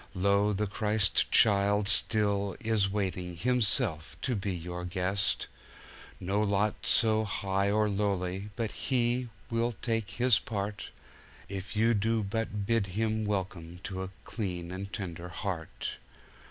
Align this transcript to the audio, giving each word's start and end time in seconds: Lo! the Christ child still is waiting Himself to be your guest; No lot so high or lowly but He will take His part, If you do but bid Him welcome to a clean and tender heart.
Lo! 0.15 0.51
the 0.51 0.65
Christ 0.65 1.29
child 1.31 1.87
still 1.87 2.57
is 2.59 2.89
waiting 2.89 3.35
Himself 3.37 4.17
to 4.23 4.35
be 4.35 4.51
your 4.51 4.83
guest; 4.83 5.45
No 6.19 6.41
lot 6.41 6.73
so 6.87 7.23
high 7.23 7.69
or 7.69 7.87
lowly 7.87 8.49
but 8.55 8.71
He 8.71 9.29
will 9.51 9.73
take 9.73 10.09
His 10.09 10.39
part, 10.39 10.89
If 11.47 11.75
you 11.75 11.93
do 11.93 12.23
but 12.23 12.65
bid 12.65 12.87
Him 12.97 13.25
welcome 13.25 13.79
to 13.83 14.01
a 14.01 14.09
clean 14.23 14.71
and 14.71 14.91
tender 14.91 15.29
heart. 15.29 15.97